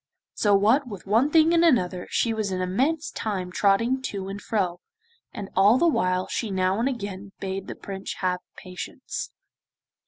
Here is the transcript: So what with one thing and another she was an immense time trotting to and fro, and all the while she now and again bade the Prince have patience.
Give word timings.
So 0.33 0.55
what 0.55 0.87
with 0.87 1.05
one 1.05 1.29
thing 1.29 1.53
and 1.53 1.63
another 1.63 2.07
she 2.09 2.33
was 2.33 2.49
an 2.51 2.59
immense 2.59 3.11
time 3.11 3.51
trotting 3.51 4.01
to 4.09 4.29
and 4.29 4.41
fro, 4.41 4.79
and 5.31 5.47
all 5.55 5.77
the 5.77 5.87
while 5.87 6.25
she 6.27 6.49
now 6.49 6.79
and 6.79 6.89
again 6.89 7.33
bade 7.39 7.67
the 7.67 7.75
Prince 7.75 8.15
have 8.15 8.39
patience. 8.57 9.29